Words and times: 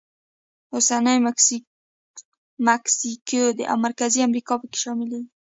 اوسنۍ 0.75 1.17
مکسیکو 2.67 3.41
او 3.71 3.75
مرکزي 3.85 4.19
امریکا 4.27 4.53
پکې 4.61 4.77
شاملېږي. 4.83 5.29